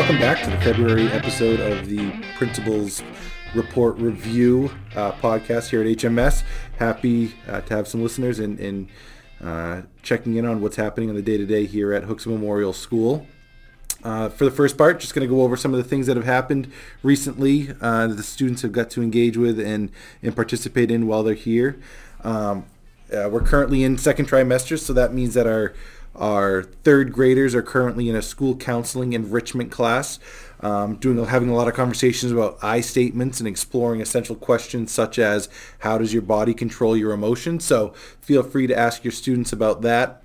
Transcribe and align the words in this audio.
welcome 0.00 0.18
back 0.18 0.42
to 0.42 0.48
the 0.48 0.56
February 0.62 1.08
episode 1.08 1.60
of 1.60 1.86
the 1.86 2.10
Principals 2.38 3.02
Report 3.54 3.98
Review 3.98 4.72
uh, 4.96 5.12
podcast 5.12 5.68
here 5.68 5.82
at 5.82 5.86
HMS. 5.88 6.42
Happy 6.78 7.34
uh, 7.46 7.60
to 7.60 7.76
have 7.76 7.86
some 7.86 8.02
listeners 8.02 8.38
and, 8.38 8.58
and 8.58 8.88
uh, 9.42 9.82
checking 10.02 10.36
in 10.36 10.46
on 10.46 10.62
what's 10.62 10.76
happening 10.76 11.10
on 11.10 11.16
the 11.16 11.20
day 11.22 11.36
to 11.36 11.44
day 11.44 11.66
here 11.66 11.92
at 11.92 12.04
Hooksett 12.04 12.28
Memorial 12.28 12.72
School. 12.72 13.26
Uh, 14.02 14.30
for 14.30 14.46
the 14.46 14.50
first 14.50 14.78
part, 14.78 15.00
just 15.00 15.14
going 15.14 15.28
to 15.28 15.32
go 15.32 15.42
over 15.42 15.54
some 15.54 15.74
of 15.74 15.76
the 15.76 15.84
things 15.84 16.06
that 16.06 16.16
have 16.16 16.24
happened 16.24 16.72
recently 17.02 17.68
uh, 17.82 18.06
that 18.06 18.16
the 18.16 18.22
students 18.22 18.62
have 18.62 18.72
got 18.72 18.88
to 18.88 19.02
engage 19.02 19.36
with 19.36 19.60
and, 19.60 19.90
and 20.22 20.34
participate 20.34 20.90
in 20.90 21.08
while 21.08 21.22
they're 21.22 21.34
here. 21.34 21.78
Um, 22.24 22.64
uh, 23.12 23.28
we're 23.30 23.42
currently 23.42 23.84
in 23.84 23.98
second 23.98 24.30
trimester, 24.30 24.78
so 24.78 24.94
that 24.94 25.12
means 25.12 25.34
that 25.34 25.46
our 25.46 25.74
our 26.14 26.62
third 26.62 27.12
graders 27.12 27.54
are 27.54 27.62
currently 27.62 28.08
in 28.08 28.16
a 28.16 28.22
school 28.22 28.56
counseling 28.56 29.12
enrichment 29.12 29.70
class, 29.70 30.18
um, 30.60 30.96
doing 30.96 31.24
having 31.24 31.48
a 31.48 31.54
lot 31.54 31.68
of 31.68 31.74
conversations 31.74 32.32
about 32.32 32.58
I 32.62 32.80
statements 32.80 33.40
and 33.40 33.48
exploring 33.48 34.00
essential 34.00 34.36
questions 34.36 34.92
such 34.92 35.18
as 35.18 35.48
how 35.80 35.98
does 35.98 36.12
your 36.12 36.22
body 36.22 36.52
control 36.52 36.96
your 36.96 37.12
emotions. 37.12 37.64
So 37.64 37.94
feel 38.20 38.42
free 38.42 38.66
to 38.66 38.76
ask 38.76 39.04
your 39.04 39.12
students 39.12 39.52
about 39.52 39.82
that. 39.82 40.22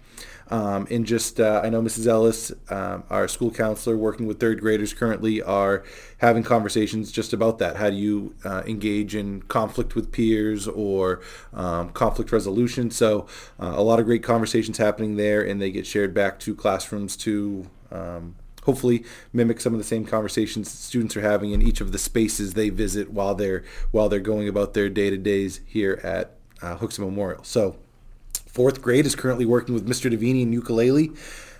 Um, 0.49 0.87
and 0.91 1.05
just, 1.05 1.39
uh, 1.39 1.61
I 1.63 1.69
know 1.69 1.81
Mrs. 1.81 2.05
Ellis, 2.05 2.51
um, 2.69 3.03
our 3.09 3.27
school 3.27 3.51
counselor, 3.51 3.97
working 3.97 4.27
with 4.27 4.39
third 4.39 4.59
graders 4.59 4.93
currently, 4.93 5.41
are 5.41 5.83
having 6.19 6.43
conversations 6.43 7.11
just 7.11 7.33
about 7.33 7.57
that. 7.59 7.77
How 7.77 7.89
do 7.89 7.95
you 7.95 8.35
uh, 8.43 8.61
engage 8.67 9.15
in 9.15 9.41
conflict 9.43 9.95
with 9.95 10.11
peers 10.11 10.67
or 10.67 11.21
um, 11.53 11.89
conflict 11.89 12.31
resolution? 12.31 12.91
So, 12.91 13.25
uh, 13.59 13.73
a 13.75 13.81
lot 13.81 13.99
of 13.99 14.05
great 14.05 14.23
conversations 14.23 14.77
happening 14.77 15.15
there, 15.15 15.41
and 15.41 15.61
they 15.61 15.71
get 15.71 15.87
shared 15.87 16.13
back 16.13 16.39
to 16.41 16.53
classrooms 16.53 17.17
to 17.17 17.67
um, 17.91 18.35
hopefully 18.65 19.03
mimic 19.31 19.61
some 19.61 19.73
of 19.73 19.77
the 19.79 19.83
same 19.83 20.05
conversations 20.05 20.69
students 20.69 21.15
are 21.15 21.21
having 21.21 21.51
in 21.51 21.61
each 21.61 21.81
of 21.81 21.91
the 21.91 21.99
spaces 21.99 22.53
they 22.53 22.69
visit 22.69 23.11
while 23.11 23.35
they're 23.35 23.63
while 23.91 24.09
they're 24.09 24.19
going 24.19 24.49
about 24.49 24.73
their 24.73 24.89
day 24.89 25.09
to 25.09 25.17
days 25.17 25.61
here 25.65 25.99
at 26.03 26.35
uh, 26.61 26.77
Hooksett 26.77 26.99
Memorial. 26.99 27.43
So 27.43 27.77
fourth 28.55 28.81
grade 28.81 29.05
is 29.05 29.15
currently 29.15 29.45
working 29.45 29.75
with 29.75 29.85
Mr. 29.87 30.09
Davini 30.09 30.41
in 30.41 30.53
ukulele. 30.53 31.11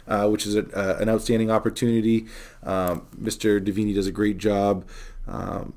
Uh, 0.07 0.27
which 0.27 0.45
is 0.45 0.55
a, 0.55 0.63
uh, 0.77 0.99
an 1.01 1.09
outstanding 1.09 1.49
opportunity. 1.49 2.27
Um, 2.61 3.07
Mr. 3.19 3.59
Davini 3.59 3.95
does 3.95 4.05
a 4.05 4.11
great 4.11 4.37
job 4.37 4.85
um, 5.27 5.73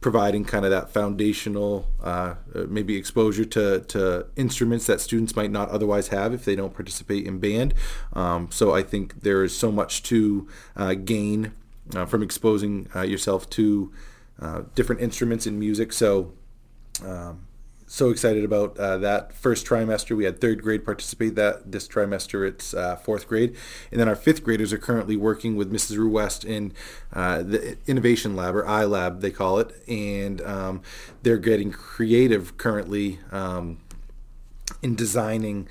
providing 0.00 0.44
kind 0.44 0.64
of 0.64 0.70
that 0.70 0.90
foundational, 0.90 1.88
uh, 2.00 2.36
uh, 2.54 2.66
maybe 2.68 2.96
exposure 2.96 3.44
to, 3.44 3.80
to 3.80 4.26
instruments 4.36 4.86
that 4.86 5.00
students 5.00 5.34
might 5.34 5.50
not 5.50 5.68
otherwise 5.70 6.08
have 6.08 6.32
if 6.32 6.44
they 6.44 6.54
don't 6.54 6.72
participate 6.72 7.26
in 7.26 7.40
band. 7.40 7.74
Um, 8.12 8.48
so 8.52 8.72
I 8.72 8.84
think 8.84 9.22
there 9.22 9.42
is 9.42 9.56
so 9.56 9.72
much 9.72 10.04
to 10.04 10.46
uh, 10.76 10.94
gain 10.94 11.50
uh, 11.96 12.06
from 12.06 12.22
exposing 12.22 12.88
yourself 12.94 13.50
to 13.50 13.92
different 14.76 15.00
instruments 15.00 15.48
in 15.48 15.58
music. 15.58 15.92
So 15.92 16.32
um, 17.04 17.47
so 17.88 18.10
excited 18.10 18.44
about 18.44 18.78
uh, 18.78 18.98
that 18.98 19.32
first 19.32 19.66
trimester. 19.66 20.14
We 20.14 20.24
had 20.24 20.40
third 20.40 20.62
grade 20.62 20.84
participate 20.84 21.34
that 21.36 21.72
this 21.72 21.88
trimester. 21.88 22.46
It's 22.46 22.74
uh, 22.74 22.96
fourth 22.96 23.26
grade, 23.26 23.56
and 23.90 23.98
then 23.98 24.08
our 24.08 24.14
fifth 24.14 24.44
graders 24.44 24.72
are 24.72 24.78
currently 24.78 25.16
working 25.16 25.56
with 25.56 25.72
Mrs. 25.72 25.96
Ruest 25.96 26.44
in 26.44 26.74
uh, 27.14 27.42
the 27.42 27.78
Innovation 27.86 28.36
Lab 28.36 28.54
or 28.54 28.64
iLab 28.64 29.22
they 29.22 29.30
call 29.30 29.58
it, 29.58 29.72
and 29.88 30.40
um, 30.42 30.82
they're 31.22 31.38
getting 31.38 31.72
creative 31.72 32.58
currently 32.58 33.18
um, 33.32 33.78
in 34.82 34.94
designing 34.94 35.66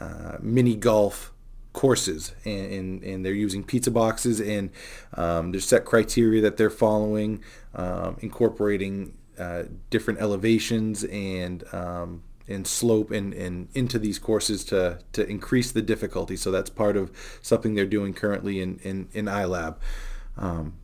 uh, 0.00 0.38
mini 0.40 0.74
golf 0.74 1.32
courses 1.72 2.34
and, 2.44 2.72
and, 2.72 3.04
and, 3.04 3.24
they're 3.24 3.32
using 3.32 3.62
pizza 3.62 3.92
boxes 3.92 4.40
and 4.40 4.70
um, 5.14 5.52
there's 5.52 5.64
set 5.64 5.84
criteria 5.84 6.42
that 6.42 6.56
they're 6.56 6.68
following 6.68 7.40
um, 7.76 8.16
incorporating 8.20 9.16
uh, 9.40 9.64
different 9.88 10.20
elevations 10.20 11.04
and 11.04 11.64
um, 11.72 12.22
and 12.46 12.66
slope 12.66 13.10
and, 13.10 13.32
and 13.32 13.68
into 13.74 13.98
these 13.98 14.18
courses 14.18 14.64
to 14.64 14.98
to 15.12 15.26
increase 15.26 15.72
the 15.72 15.82
difficulty. 15.82 16.36
So 16.36 16.50
that's 16.50 16.68
part 16.68 16.96
of 16.96 17.10
something 17.40 17.74
they're 17.74 17.86
doing 17.86 18.12
currently 18.12 18.60
in 18.60 18.78
in, 18.82 19.08
in 19.12 19.24
iLab. 19.26 19.76
Um, 20.36 20.74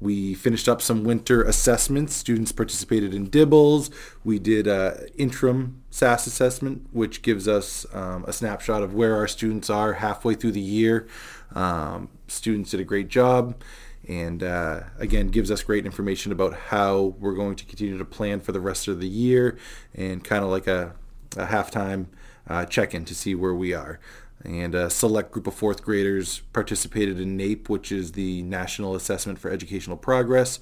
we 0.00 0.34
finished 0.34 0.68
up 0.68 0.80
some 0.80 1.02
winter 1.02 1.42
assessments. 1.42 2.14
Students 2.14 2.52
participated 2.52 3.12
in 3.12 3.28
DIBELS. 3.28 3.90
We 4.22 4.38
did 4.38 4.68
a 4.68 5.08
interim 5.16 5.82
SAS 5.90 6.26
assessment, 6.28 6.86
which 6.92 7.20
gives 7.20 7.48
us 7.48 7.84
um, 7.92 8.24
a 8.28 8.32
snapshot 8.32 8.82
of 8.84 8.94
where 8.94 9.16
our 9.16 9.26
students 9.26 9.68
are 9.68 9.94
halfway 9.94 10.34
through 10.34 10.52
the 10.52 10.60
year. 10.60 11.08
Um, 11.52 12.10
students 12.28 12.70
did 12.70 12.78
a 12.78 12.84
great 12.84 13.08
job 13.08 13.60
and 14.08 14.42
uh, 14.42 14.80
again 14.98 15.28
gives 15.28 15.50
us 15.50 15.62
great 15.62 15.84
information 15.84 16.32
about 16.32 16.54
how 16.54 17.14
we're 17.18 17.34
going 17.34 17.54
to 17.54 17.64
continue 17.64 17.98
to 17.98 18.04
plan 18.04 18.40
for 18.40 18.52
the 18.52 18.60
rest 18.60 18.88
of 18.88 19.00
the 19.00 19.08
year 19.08 19.58
and 19.94 20.24
kind 20.24 20.42
of 20.42 20.50
like 20.50 20.66
a, 20.66 20.94
a 21.36 21.46
halftime 21.46 22.06
uh, 22.48 22.64
check-in 22.64 23.04
to 23.04 23.14
see 23.14 23.34
where 23.34 23.54
we 23.54 23.74
are 23.74 24.00
and 24.44 24.74
a 24.74 24.88
select 24.88 25.32
group 25.32 25.46
of 25.46 25.54
fourth 25.54 25.82
graders 25.82 26.40
participated 26.52 27.20
in 27.20 27.36
NAEP, 27.36 27.68
which 27.68 27.90
is 27.90 28.12
the 28.12 28.42
National 28.42 28.94
Assessment 28.94 29.38
for 29.38 29.50
Educational 29.50 29.96
Progress, 29.96 30.60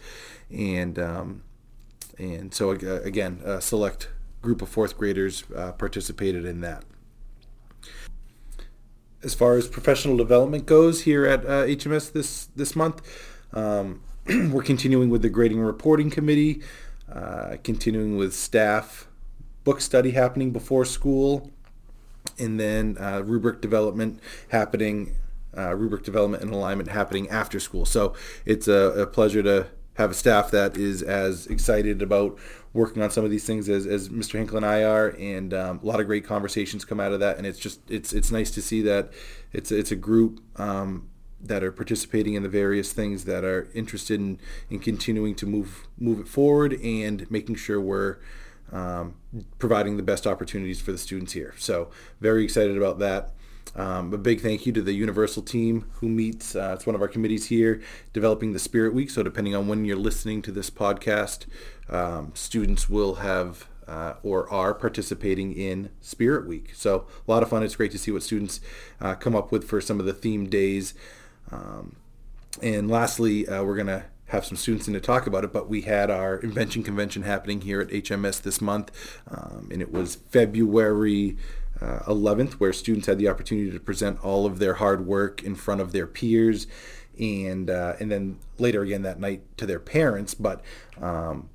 and 0.51 0.99
um, 0.99 1.43
and 2.19 2.55
so 2.55 2.71
again, 2.71 3.41
a 3.45 3.61
select 3.61 4.09
group 4.41 4.63
of 4.63 4.69
fourth 4.69 4.97
graders 4.97 5.45
uh, 5.55 5.73
participated 5.73 6.45
in 6.45 6.61
that. 6.63 6.85
As 9.23 9.35
far 9.35 9.57
as 9.57 9.67
professional 9.67 10.17
development 10.17 10.67
goes 10.67 11.03
here 11.03 11.27
at 11.27 11.45
uh, 11.45 11.65
HMS 11.65 12.13
this 12.13 12.47
this 12.57 12.75
month, 12.75 13.03
um, 13.53 14.03
we're 14.51 14.63
continuing 14.63 15.11
with 15.11 15.23
the 15.23 15.29
grading 15.29 15.59
and 15.59 15.67
reporting 15.67 16.11
committee, 16.11 16.63
uh, 17.13 17.57
continuing 17.63 18.17
with 18.17 18.35
staff 18.35 19.07
book 19.65 19.81
study 19.81 20.13
happening 20.13 20.53
before 20.53 20.85
school, 20.85 21.51
and 22.39 22.59
then 22.59 22.97
uh, 22.99 23.23
rubric 23.25 23.61
development 23.61 24.21
happening, 24.49 25.17
uh, 25.57 25.75
rubric 25.75 26.05
development 26.05 26.43
and 26.43 26.53
alignment 26.53 26.89
happening 26.89 27.29
after 27.29 27.59
school. 27.59 27.85
So 27.85 28.15
it's 28.45 28.69
a, 28.69 29.03
a, 29.03 29.07
pleasure 29.07 29.43
to 29.43 29.67
have 29.95 30.11
a 30.11 30.15
staff 30.15 30.51
that 30.51 30.77
is 30.77 31.03
as 31.03 31.47
excited 31.47 32.03
about 32.03 32.39
working 32.73 33.03
on 33.03 33.11
some 33.11 33.25
of 33.25 33.31
these 33.31 33.45
things 33.45 33.69
as, 33.69 33.87
as 33.87 34.09
Mr. 34.09 34.33
Hinkle 34.33 34.59
and 34.59 34.67
I 34.67 34.85
are, 34.85 35.17
and 35.19 35.55
um, 35.55 35.81
a 35.83 35.87
lot 35.87 35.99
of 35.99 36.07
great 36.07 36.25
conversations 36.25 36.85
come 36.85 37.01
out 37.01 37.13
of 37.13 37.21
that. 37.21 37.39
And 37.39 37.47
it's 37.47 37.59
just 37.59 37.81
it's 37.91 38.13
it's 38.13 38.31
nice 38.31 38.51
to 38.53 38.63
see 38.63 38.83
that 38.83 39.11
it's 39.53 39.73
it's 39.73 39.91
a 39.91 39.97
group 39.97 40.41
um, 40.57 41.09
that 41.41 41.63
are 41.63 41.73
participating 41.73 42.35
in 42.35 42.43
the 42.43 42.49
various 42.49 42.93
things 42.93 43.25
that 43.25 43.45
are 43.45 43.69
interested 43.75 44.21
in, 44.21 44.39
in 44.71 44.79
continuing 44.79 45.35
to 45.35 45.47
move 45.47 45.87
move 45.99 46.21
it 46.21 46.29
forward 46.29 46.73
and 46.83 47.31
making 47.31 47.55
sure 47.55 47.81
we're 47.81 48.17
um, 48.73 49.15
providing 49.59 49.97
the 49.97 50.03
best 50.03 50.27
opportunities 50.27 50.81
for 50.81 50.93
the 50.93 50.99
students 50.99 51.33
here. 51.33 51.55
So 51.59 51.91
very 52.21 52.45
excited 52.45 52.77
about 52.77 52.99
that. 52.99 53.33
Um, 53.75 54.13
a 54.15 54.19
big 54.19 54.41
thank 54.41 54.65
you 54.65 54.73
to 54.73 54.81
the 54.81 54.95
Universal 54.95 55.43
team 55.43 55.85
who 55.95 56.09
meets. 56.09 56.57
Uh, 56.57 56.73
it's 56.75 56.87
one 56.87 56.95
of 56.95 57.03
our 57.03 57.09
committees 57.09 57.47
here, 57.47 57.83
developing 58.13 58.53
the 58.53 58.59
Spirit 58.59 58.95
Week. 58.95 59.11
So 59.11 59.23
depending 59.23 59.55
on 59.55 59.69
when 59.69 59.85
you're 59.85 59.97
listening 59.97 60.41
to 60.43 60.53
this 60.53 60.71
podcast, 60.71 61.47
um, 61.91 62.33
students 62.35 62.89
will 62.89 63.17
have 63.17 63.69
uh, 63.87 64.15
or 64.23 64.51
are 64.51 64.75
participating 64.75 65.53
in 65.53 65.91
Spirit 66.01 66.47
Week. 66.47 66.71
So 66.75 67.07
a 67.27 67.31
lot 67.31 67.43
of 67.43 67.51
fun. 67.51 67.63
It's 67.63 67.77
great 67.77 67.93
to 67.93 67.99
see 67.99 68.11
what 68.11 68.23
students 68.23 68.61
uh, 69.01 69.15
come 69.15 69.37
up 69.37 69.53
with 69.53 69.69
for 69.69 69.81
some 69.81 70.01
of 70.01 70.07
the 70.07 70.15
theme 70.15 70.49
days. 70.49 70.95
Um, 71.51 71.97
and 72.63 72.91
lastly, 72.91 73.47
uh, 73.47 73.63
we're 73.63 73.77
going 73.77 73.87
to 73.87 74.05
have 74.29 74.45
some 74.45 74.57
students 74.57 74.89
in 74.89 74.95
to 74.95 75.01
talk 75.01 75.27
about 75.27 75.45
it, 75.45 75.53
but 75.53 75.69
we 75.69 75.83
had 75.83 76.11
our 76.11 76.39
invention 76.39 76.83
convention 76.83 77.23
happening 77.23 77.61
here 77.61 77.81
at 77.81 77.89
HMS 77.89 78.43
this 78.43 78.61
month, 78.61 78.91
um, 79.29 79.69
and 79.71 79.81
it 79.81 79.93
was 79.93 80.17
February 80.17 81.37
uh, 81.81 82.01
11th, 82.01 82.55
where 82.55 82.73
students 82.73 83.07
had 83.07 83.19
the 83.19 83.29
opportunity 83.29 83.71
to 83.71 83.79
present 83.79 84.23
all 84.25 84.47
of 84.47 84.59
their 84.59 84.75
hard 84.75 85.07
work 85.07 85.43
in 85.43 85.55
front 85.55 85.81
of 85.81 85.93
their 85.93 86.07
peers, 86.07 86.67
and 87.19 87.71
uh, 87.71 87.95
and 88.01 88.11
then 88.11 88.39
later 88.59 88.83
again 88.83 89.03
that 89.03 89.21
night 89.21 89.43
to 89.57 89.67
their 89.67 89.79
parents. 89.79 90.35
But 90.35 90.63
um, 91.01 91.49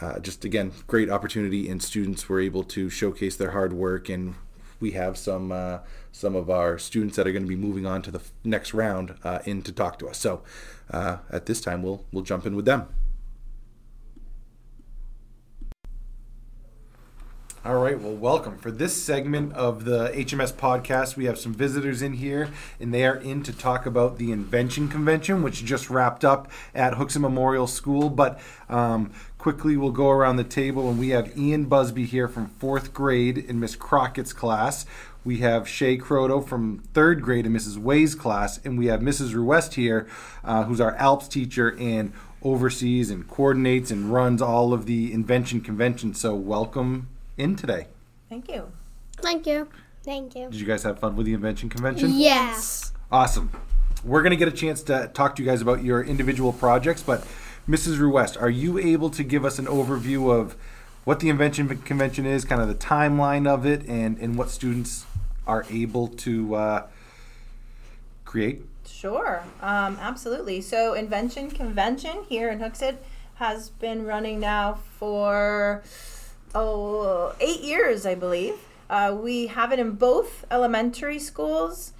uh, 0.00 0.18
just 0.18 0.44
again, 0.44 0.72
great 0.86 1.08
opportunity, 1.08 1.68
and 1.68 1.82
students 1.82 2.28
were 2.28 2.40
able 2.40 2.64
to 2.64 2.90
showcase 2.90 3.36
their 3.36 3.52
hard 3.52 3.72
work 3.72 4.08
and 4.08 4.34
we 4.80 4.92
have 4.92 5.16
some 5.16 5.52
uh, 5.52 5.78
some 6.12 6.34
of 6.34 6.50
our 6.50 6.78
students 6.78 7.16
that 7.16 7.26
are 7.26 7.32
going 7.32 7.42
to 7.44 7.48
be 7.48 7.56
moving 7.56 7.86
on 7.86 8.02
to 8.02 8.10
the 8.10 8.20
next 8.44 8.74
round 8.74 9.14
uh, 9.24 9.40
in 9.44 9.62
to 9.62 9.72
talk 9.72 9.98
to 9.98 10.08
us. 10.08 10.18
So 10.18 10.42
uh, 10.90 11.18
at 11.30 11.46
this 11.46 11.60
time, 11.60 11.82
we'll 11.82 12.04
we'll 12.12 12.24
jump 12.24 12.46
in 12.46 12.56
with 12.56 12.64
them. 12.64 12.88
All 17.66 17.76
right, 17.76 17.98
well, 17.98 18.12
welcome. 18.12 18.58
For 18.58 18.70
this 18.70 19.02
segment 19.02 19.54
of 19.54 19.86
the 19.86 20.10
HMS 20.10 20.52
podcast, 20.52 21.16
we 21.16 21.24
have 21.24 21.38
some 21.38 21.54
visitors 21.54 22.02
in 22.02 22.12
here, 22.12 22.50
and 22.78 22.92
they 22.92 23.06
are 23.06 23.16
in 23.16 23.42
to 23.42 23.54
talk 23.54 23.86
about 23.86 24.18
the 24.18 24.32
Invention 24.32 24.86
Convention, 24.86 25.42
which 25.42 25.64
just 25.64 25.88
wrapped 25.88 26.26
up 26.26 26.50
at 26.74 26.92
Hooksett 26.92 27.22
Memorial 27.22 27.66
School. 27.66 28.10
But 28.10 28.38
um, 28.68 29.12
quickly, 29.38 29.78
we'll 29.78 29.92
go 29.92 30.10
around 30.10 30.36
the 30.36 30.44
table, 30.44 30.90
and 30.90 30.98
we 30.98 31.08
have 31.10 31.38
Ian 31.38 31.64
Busby 31.64 32.04
here 32.04 32.28
from 32.28 32.48
fourth 32.48 32.92
grade 32.92 33.38
in 33.38 33.60
Miss 33.60 33.76
Crockett's 33.76 34.34
class. 34.34 34.84
We 35.24 35.38
have 35.38 35.62
Shae 35.62 35.98
Croto 35.98 36.46
from 36.46 36.82
third 36.92 37.22
grade 37.22 37.46
in 37.46 37.54
Mrs. 37.54 37.78
Way's 37.78 38.14
class, 38.14 38.60
and 38.62 38.78
we 38.78 38.88
have 38.88 39.00
Mrs. 39.00 39.32
Ruest 39.32 39.72
here, 39.72 40.06
uh, 40.44 40.64
who's 40.64 40.82
our 40.82 40.94
ALPS 40.96 41.28
teacher 41.28 41.74
and 41.80 42.12
oversees 42.42 43.08
and 43.08 43.26
coordinates 43.26 43.90
and 43.90 44.12
runs 44.12 44.42
all 44.42 44.74
of 44.74 44.84
the 44.84 45.14
Invention 45.14 45.62
Convention. 45.62 46.12
So, 46.12 46.34
welcome 46.34 47.08
in 47.36 47.56
today. 47.56 47.88
Thank 48.28 48.48
you. 48.48 48.70
Thank 49.18 49.46
you. 49.46 49.68
Thank 50.02 50.34
you. 50.34 50.50
Did 50.50 50.60
you 50.60 50.66
guys 50.66 50.82
have 50.82 50.98
fun 50.98 51.16
with 51.16 51.26
the 51.26 51.32
Invention 51.32 51.68
Convention? 51.68 52.10
Yes. 52.12 52.92
Awesome. 53.10 53.50
We're 54.04 54.22
going 54.22 54.32
to 54.32 54.36
get 54.36 54.48
a 54.48 54.52
chance 54.52 54.82
to 54.84 55.10
talk 55.14 55.36
to 55.36 55.42
you 55.42 55.48
guys 55.48 55.62
about 55.62 55.82
your 55.82 56.02
individual 56.02 56.52
projects, 56.52 57.02
but 57.02 57.26
Mrs. 57.68 57.98
Ruest, 57.98 58.36
are 58.36 58.50
you 58.50 58.78
able 58.78 59.08
to 59.10 59.24
give 59.24 59.44
us 59.44 59.58
an 59.58 59.64
overview 59.64 60.30
of 60.30 60.56
what 61.04 61.20
the 61.20 61.30
Invention 61.30 61.68
Convention 61.78 62.26
is, 62.26 62.44
kind 62.44 62.60
of 62.60 62.68
the 62.68 62.74
timeline 62.74 63.46
of 63.46 63.64
it, 63.64 63.86
and, 63.88 64.18
and 64.18 64.36
what 64.36 64.50
students 64.50 65.06
are 65.46 65.64
able 65.70 66.08
to 66.08 66.54
uh, 66.54 66.86
create? 68.26 68.62
Sure, 68.86 69.42
um, 69.62 69.98
absolutely. 70.00 70.60
So, 70.60 70.92
Invention 70.92 71.50
Convention 71.50 72.24
here 72.28 72.50
in 72.50 72.58
Hooksett 72.58 72.96
has 73.36 73.70
been 73.70 74.04
running 74.04 74.40
now 74.40 74.78
for 74.98 75.82
oh 76.54 77.34
eight 77.40 77.60
years, 77.60 78.06
I 78.06 78.14
believe. 78.14 78.54
Uh, 78.88 79.16
we 79.18 79.48
have 79.48 79.72
it 79.72 79.78
in 79.78 79.92
both 79.92 80.44
elementary 80.50 81.18
schools, 81.18 81.92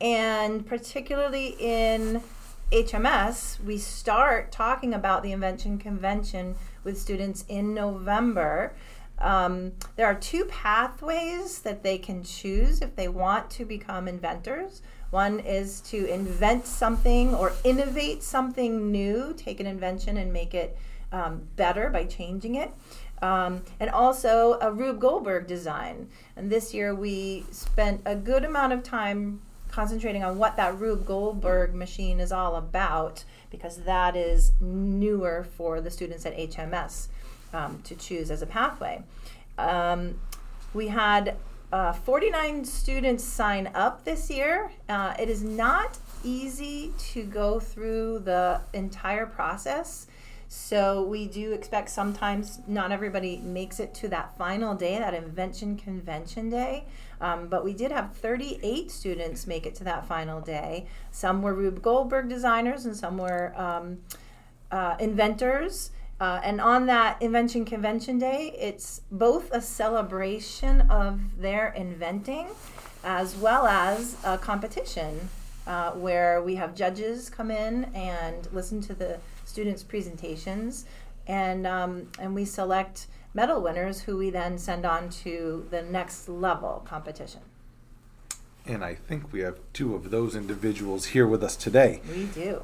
and 0.00 0.64
particularly 0.66 1.56
in 1.58 2.22
HMS, 2.70 3.62
we 3.64 3.78
start 3.78 4.52
talking 4.52 4.94
about 4.94 5.22
the 5.22 5.32
Invention 5.32 5.78
Convention 5.78 6.54
with 6.84 6.98
students 6.98 7.44
in 7.48 7.74
November. 7.74 8.74
Um, 9.18 9.72
there 9.96 10.06
are 10.06 10.14
two 10.14 10.44
pathways 10.44 11.60
that 11.60 11.82
they 11.82 11.98
can 11.98 12.22
choose 12.22 12.80
if 12.82 12.94
they 12.94 13.08
want 13.08 13.50
to 13.50 13.64
become 13.64 14.06
inventors. 14.06 14.82
One 15.10 15.40
is 15.40 15.80
to 15.82 16.06
invent 16.06 16.66
something 16.66 17.34
or 17.34 17.52
innovate 17.64 18.22
something 18.22 18.92
new, 18.92 19.34
take 19.36 19.58
an 19.60 19.66
invention 19.66 20.18
and 20.18 20.32
make 20.32 20.54
it 20.54 20.76
um, 21.10 21.48
better 21.56 21.88
by 21.88 22.04
changing 22.04 22.54
it. 22.56 22.70
Um, 23.20 23.62
and 23.80 23.90
also 23.90 24.58
a 24.60 24.70
Rube 24.70 25.00
Goldberg 25.00 25.46
design. 25.46 26.08
And 26.36 26.50
this 26.50 26.72
year 26.72 26.94
we 26.94 27.44
spent 27.50 28.02
a 28.04 28.14
good 28.14 28.44
amount 28.44 28.72
of 28.72 28.82
time 28.82 29.40
concentrating 29.68 30.24
on 30.24 30.38
what 30.38 30.56
that 30.56 30.78
Rube 30.78 31.04
Goldberg 31.04 31.74
machine 31.74 32.20
is 32.20 32.32
all 32.32 32.56
about 32.56 33.24
because 33.50 33.78
that 33.78 34.16
is 34.16 34.52
newer 34.60 35.46
for 35.56 35.80
the 35.80 35.90
students 35.90 36.24
at 36.26 36.36
HMS 36.36 37.08
um, 37.52 37.80
to 37.84 37.94
choose 37.94 38.30
as 38.30 38.42
a 38.42 38.46
pathway. 38.46 39.02
Um, 39.56 40.18
we 40.74 40.88
had 40.88 41.36
uh, 41.72 41.92
49 41.92 42.64
students 42.64 43.24
sign 43.24 43.70
up 43.74 44.04
this 44.04 44.30
year. 44.30 44.70
Uh, 44.88 45.14
it 45.18 45.28
is 45.28 45.42
not 45.42 45.98
easy 46.24 46.92
to 46.98 47.22
go 47.24 47.60
through 47.60 48.20
the 48.20 48.60
entire 48.72 49.26
process. 49.26 50.06
So 50.48 51.02
we 51.02 51.26
do 51.26 51.52
expect 51.52 51.90
sometimes 51.90 52.60
not 52.66 52.90
everybody 52.90 53.36
makes 53.36 53.78
it 53.80 53.92
to 53.94 54.08
that 54.08 54.36
final 54.38 54.74
day, 54.74 54.98
that 54.98 55.12
invention 55.12 55.76
convention 55.76 56.48
day. 56.48 56.86
Um, 57.20 57.48
but 57.48 57.64
we 57.64 57.74
did 57.74 57.92
have 57.92 58.14
38 58.16 58.90
students 58.90 59.46
make 59.46 59.66
it 59.66 59.74
to 59.76 59.84
that 59.84 60.06
final 60.06 60.40
day. 60.40 60.86
Some 61.10 61.42
were 61.42 61.52
Rube 61.52 61.82
Goldberg 61.82 62.30
designers, 62.30 62.86
and 62.86 62.96
some 62.96 63.18
were 63.18 63.52
um, 63.60 63.98
uh, 64.70 64.96
inventors. 64.98 65.90
Uh, 66.18 66.40
and 66.42 66.60
on 66.60 66.86
that 66.86 67.20
invention 67.20 67.64
convention 67.64 68.18
day, 68.18 68.54
it's 68.58 69.02
both 69.10 69.52
a 69.52 69.60
celebration 69.60 70.80
of 70.82 71.20
their 71.40 71.68
inventing 71.74 72.48
as 73.04 73.36
well 73.36 73.66
as 73.66 74.16
a 74.24 74.38
competition 74.38 75.28
uh, 75.66 75.92
where 75.92 76.42
we 76.42 76.54
have 76.56 76.74
judges 76.74 77.28
come 77.28 77.50
in 77.50 77.84
and 77.94 78.48
listen 78.52 78.80
to 78.80 78.94
the 78.94 79.20
students' 79.48 79.82
presentations, 79.82 80.84
and 81.26 81.66
um, 81.66 82.08
and 82.18 82.34
we 82.34 82.44
select 82.44 83.06
medal 83.34 83.62
winners 83.62 84.02
who 84.02 84.16
we 84.16 84.30
then 84.30 84.58
send 84.58 84.84
on 84.84 85.08
to 85.08 85.66
the 85.70 85.82
next 85.82 86.28
level 86.28 86.82
competition. 86.84 87.40
And 88.66 88.84
I 88.84 88.94
think 88.94 89.32
we 89.32 89.40
have 89.40 89.58
two 89.72 89.94
of 89.94 90.10
those 90.10 90.36
individuals 90.36 91.06
here 91.06 91.26
with 91.26 91.42
us 91.42 91.56
today. 91.56 92.02
We 92.12 92.24
do. 92.26 92.62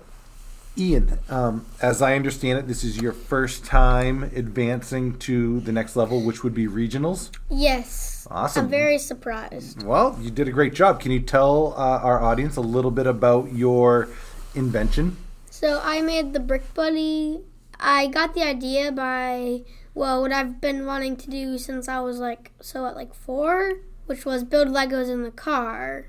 Ian, 0.76 1.20
um, 1.30 1.66
as 1.80 2.02
I 2.02 2.16
understand 2.16 2.58
it, 2.58 2.66
this 2.66 2.82
is 2.82 3.00
your 3.00 3.12
first 3.12 3.64
time 3.64 4.24
advancing 4.34 5.16
to 5.20 5.60
the 5.60 5.70
next 5.70 5.94
level, 5.94 6.20
which 6.20 6.42
would 6.42 6.52
be 6.52 6.66
regionals. 6.66 7.30
Yes. 7.48 8.26
Awesome. 8.30 8.64
I'm 8.64 8.70
very 8.70 8.98
surprised. 8.98 9.84
Well, 9.84 10.18
you 10.20 10.30
did 10.30 10.48
a 10.48 10.50
great 10.50 10.74
job. 10.74 11.00
Can 11.00 11.12
you 11.12 11.20
tell 11.20 11.74
uh, 11.76 12.00
our 12.00 12.20
audience 12.20 12.56
a 12.56 12.60
little 12.60 12.90
bit 12.90 13.06
about 13.06 13.52
your 13.52 14.08
invention? 14.54 15.16
So 15.64 15.80
I 15.82 16.02
made 16.02 16.34
the 16.34 16.40
Brick 16.40 16.74
Buddy. 16.74 17.40
I 17.80 18.08
got 18.08 18.34
the 18.34 18.42
idea 18.42 18.92
by 18.92 19.62
well, 19.94 20.20
what 20.20 20.30
I've 20.30 20.60
been 20.60 20.84
wanting 20.84 21.16
to 21.16 21.30
do 21.30 21.56
since 21.56 21.88
I 21.88 22.00
was 22.00 22.18
like 22.18 22.52
so 22.60 22.84
at 22.84 22.94
like 22.94 23.14
four, 23.14 23.78
which 24.04 24.26
was 24.26 24.44
build 24.44 24.68
Legos 24.68 25.08
in 25.08 25.22
the 25.22 25.30
car. 25.30 26.04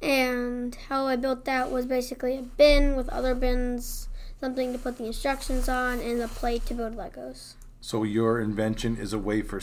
And 0.00 0.72
how 0.88 1.06
I 1.06 1.16
built 1.16 1.46
that 1.46 1.72
was 1.72 1.84
basically 1.84 2.38
a 2.38 2.42
bin 2.42 2.94
with 2.94 3.08
other 3.08 3.34
bins, 3.34 4.08
something 4.38 4.72
to 4.72 4.78
put 4.78 4.98
the 4.98 5.06
instructions 5.06 5.68
on, 5.68 5.98
and 5.98 6.22
a 6.22 6.28
plate 6.28 6.64
to 6.66 6.74
build 6.74 6.96
Legos. 6.96 7.54
So 7.80 8.04
your 8.04 8.40
invention 8.40 8.96
is 8.98 9.12
a 9.12 9.18
way 9.18 9.42
for 9.42 9.60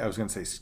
I 0.00 0.06
was 0.06 0.16
going 0.16 0.30
to 0.30 0.46
say 0.46 0.60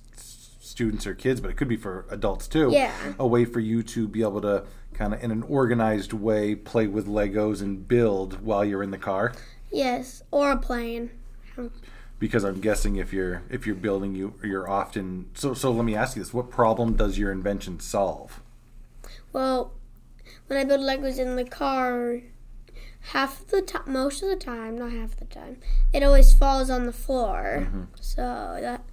students 0.61 1.06
or 1.06 1.14
kids, 1.14 1.41
but 1.41 1.49
it 1.49 1.56
could 1.56 1.69
be 1.69 1.76
for 1.76 2.06
adults 2.11 2.49
too. 2.49 2.70
Yeah. 2.73 2.93
A 3.20 3.26
way 3.26 3.44
for 3.44 3.61
you 3.61 3.85
to 3.85 4.08
be 4.08 4.23
able 4.23 4.41
to 4.41 4.64
kind 4.94 5.12
of 5.12 5.23
in 5.23 5.31
an 5.31 5.43
organized 5.43 6.12
way 6.12 6.55
play 6.55 6.87
with 6.87 7.06
Legos 7.06 7.61
and 7.61 7.87
build 7.87 8.43
while 8.43 8.64
you're 8.64 8.82
in 8.82 8.91
the 8.91 8.99
car. 8.99 9.32
Yes, 9.70 10.23
or 10.31 10.52
a 10.52 10.56
plane. 10.56 11.11
Because 12.19 12.44
I'm 12.44 12.61
guessing 12.61 12.96
if 12.96 13.12
you're 13.12 13.43
if 13.50 13.67
you're 13.67 13.75
building 13.76 14.14
you 14.14 14.35
you're 14.43 14.69
often 14.69 15.26
so 15.35 15.52
so 15.52 15.70
let 15.73 15.85
me 15.85 15.94
ask 15.94 16.17
you 16.17 16.23
this: 16.23 16.32
What 16.32 16.50
problem 16.50 16.94
does 16.96 17.19
your 17.19 17.31
invention 17.31 17.81
solve? 17.81 18.41
Well, 19.32 19.73
when 20.46 20.58
I 20.58 20.64
build 20.64 20.81
Legos 20.81 21.19
in 21.19 21.37
the 21.37 21.44
car, 21.44 22.20
half 23.12 23.46
the 23.46 23.62
time, 23.62 23.93
most 23.93 24.23
of 24.23 24.29
the 24.29 24.37
time, 24.37 24.79
not 24.79 24.93
half 24.93 25.17
the 25.17 25.25
time, 25.26 25.58
it 25.93 26.02
always 26.02 26.32
falls 26.32 26.70
on 26.70 26.87
the 26.87 26.93
floor. 26.93 27.67
Mm-hmm. 27.67 27.82
So 28.00 28.58
that 28.61 28.85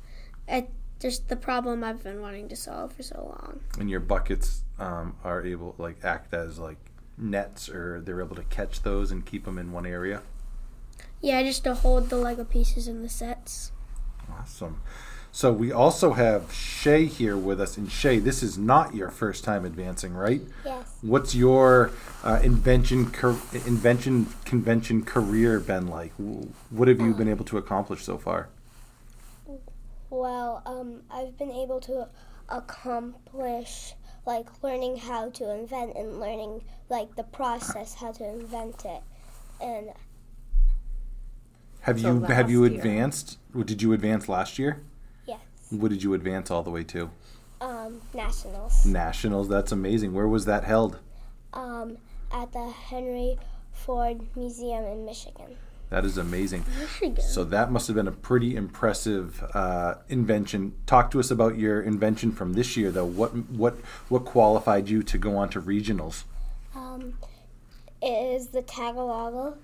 it 0.47 0.69
just 0.99 1.29
the 1.29 1.35
problem 1.35 1.83
I've 1.83 2.03
been 2.03 2.21
wanting 2.21 2.47
to 2.49 2.55
solve 2.55 2.93
for 2.93 3.03
so 3.03 3.33
long. 3.37 3.61
And 3.79 3.89
your 3.89 3.99
buckets 3.99 4.63
um, 4.81 5.15
are 5.23 5.45
able 5.45 5.75
like 5.77 6.03
act 6.03 6.33
as 6.33 6.57
like 6.57 6.77
nets, 7.17 7.69
or 7.69 8.01
they're 8.01 8.21
able 8.21 8.35
to 8.35 8.43
catch 8.43 8.81
those 8.81 9.11
and 9.11 9.25
keep 9.25 9.45
them 9.45 9.57
in 9.57 9.71
one 9.71 9.85
area. 9.85 10.21
Yeah, 11.21 11.43
just 11.43 11.63
to 11.65 11.75
hold 11.75 12.09
the 12.09 12.17
Lego 12.17 12.43
pieces 12.43 12.87
in 12.87 13.03
the 13.03 13.09
sets. 13.09 13.71
Awesome. 14.31 14.81
So 15.31 15.53
we 15.53 15.71
also 15.71 16.13
have 16.13 16.49
Shae 16.51 17.07
here 17.07 17.37
with 17.37 17.61
us, 17.61 17.77
and 17.77 17.87
Shae, 17.87 18.21
this 18.21 18.43
is 18.43 18.57
not 18.57 18.95
your 18.95 19.09
first 19.09 19.45
time 19.45 19.63
advancing, 19.63 20.13
right? 20.13 20.41
Yes. 20.65 20.97
What's 21.01 21.33
your 21.35 21.91
uh, 22.23 22.41
invention 22.43 23.11
invention 23.65 24.27
convention 24.45 25.03
career 25.05 25.59
been 25.59 25.87
like? 25.87 26.11
What 26.69 26.87
have 26.87 26.99
you 26.99 27.13
been 27.13 27.29
able 27.29 27.45
to 27.45 27.57
accomplish 27.57 28.03
so 28.03 28.17
far? 28.17 28.49
Well, 30.09 30.63
um, 30.65 31.03
I've 31.09 31.37
been 31.37 31.51
able 31.51 31.79
to 31.81 32.09
accomplish 32.49 33.93
like 34.25 34.47
learning 34.63 34.97
how 34.97 35.29
to 35.31 35.51
invent 35.53 35.95
and 35.95 36.19
learning 36.19 36.63
like 36.89 37.15
the 37.15 37.23
process 37.23 37.95
how 37.95 38.11
to 38.11 38.27
invent 38.29 38.85
it, 38.85 39.01
and 39.61 39.89
Have 41.81 41.99
So 41.99 42.07
you 42.15 42.21
have 42.23 42.49
you 42.51 42.61
last 42.61 42.71
year. 42.71 42.79
advanced? 42.81 43.37
What 43.53 43.65
did 43.67 43.81
you 43.81 43.93
advance 43.93 44.29
last 44.29 44.59
year? 44.59 44.83
yes, 45.25 45.39
What 45.71 45.89
did 45.89 46.03
you 46.03 46.13
advance 46.13 46.51
all 46.51 46.63
the 46.63 46.69
way 46.71 46.83
to? 46.85 47.09
um, 47.61 48.01
nationals. 48.13 48.85
Nationals. 48.85 49.47
That's 49.47 49.71
amazing. 49.71 50.13
Where 50.13 50.27
was 50.27 50.45
that 50.45 50.63
held? 50.63 50.99
Um, 51.53 51.97
at 52.31 52.51
the 52.53 52.69
Henry 52.69 53.37
Ford 53.71 54.21
Museum 54.35 54.83
in 54.85 55.05
Michigan. 55.05 55.57
That 55.91 56.05
is 56.05 56.17
amazing. 56.17 56.63
Michigan. 56.79 57.21
So 57.21 57.43
that 57.43 57.69
must 57.69 57.87
have 57.87 57.97
been 57.97 58.07
a 58.07 58.13
pretty 58.13 58.55
impressive 58.55 59.43
uh, 59.53 59.95
invention. 60.07 60.73
Talk 60.85 61.11
to 61.11 61.19
us 61.19 61.29
about 61.29 61.57
your 61.57 61.81
invention 61.81 62.31
from 62.31 62.53
this 62.53 62.77
year, 62.77 62.91
though. 62.91 63.05
What 63.05 63.35
what 63.49 63.75
what 64.07 64.23
qualified 64.23 64.87
you 64.87 65.03
to 65.03 65.17
go 65.17 65.35
on 65.35 65.49
to 65.49 65.61
regionals? 65.61 66.23
Um, 66.73 67.15
it 68.01 68.35
is 68.35 68.47
the 68.47 68.61
Tagalog. 68.61 69.57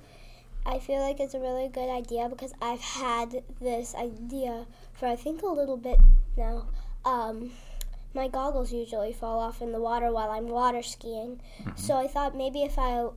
I 0.65 0.79
feel 0.79 1.00
like 1.00 1.22
it's 1.22 1.34
a 1.34 1.39
really 1.39 1.69
good 1.69 1.89
idea 1.89 2.27
because 2.27 2.53
I've 2.62 2.81
had 2.81 3.41
this 3.62 3.96
idea 3.96 4.67
for 5.00 5.07
I 5.07 5.15
think 5.15 5.43
a 5.43 5.48
little 5.48 5.77
bit 5.77 5.98
now. 6.36 6.65
Um, 7.05 7.51
my 8.13 8.27
goggles 8.27 8.74
usually 8.74 9.13
fall 9.13 9.39
off 9.39 9.62
in 9.62 9.72
the 9.72 9.79
water 9.79 10.12
while 10.12 10.29
I'm 10.29 10.50
water 10.50 10.84
skiing. 10.84 11.39
So 11.75 11.96
I 11.96 12.07
thought 12.07 12.36
maybe 12.36 12.63
if 12.63 12.77
I 12.77 13.07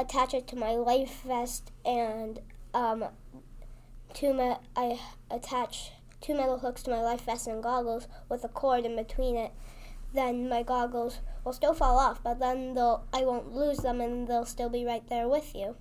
attach 0.00 0.34
it 0.34 0.46
to 0.48 0.56
my 0.56 0.72
life 0.72 1.22
vest 1.26 1.70
and 1.84 2.40
um, 2.74 3.04
two 4.14 4.32
me- 4.32 4.56
I 4.76 5.00
attach 5.30 5.92
two 6.20 6.34
metal 6.34 6.58
hooks 6.58 6.82
to 6.84 6.90
my 6.90 7.00
life 7.00 7.22
vest 7.22 7.46
and 7.46 7.62
goggles 7.62 8.06
with 8.28 8.44
a 8.44 8.48
cord 8.48 8.84
in 8.84 8.96
between 8.96 9.36
it, 9.36 9.52
then 10.14 10.48
my 10.48 10.62
goggles 10.62 11.20
will 11.44 11.52
still 11.52 11.74
fall 11.74 11.98
off, 11.98 12.22
but 12.22 12.38
then 12.38 12.74
they'll 12.74 13.04
I 13.12 13.24
won't 13.24 13.54
lose 13.54 13.78
them 13.78 14.00
and 14.00 14.28
they'll 14.28 14.44
still 14.44 14.68
be 14.68 14.84
right 14.84 15.06
there 15.08 15.28
with 15.28 15.54
you. 15.54 15.76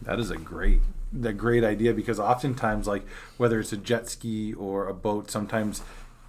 That 0.00 0.18
is 0.18 0.30
a 0.30 0.36
great, 0.36 0.80
a 1.22 1.32
great 1.32 1.62
idea 1.64 1.92
because 1.92 2.18
oftentimes, 2.18 2.86
like 2.86 3.04
whether 3.36 3.60
it's 3.60 3.72
a 3.72 3.76
jet 3.76 4.08
ski 4.08 4.52
or 4.54 4.88
a 4.88 4.94
boat, 4.94 5.30
sometimes 5.30 5.82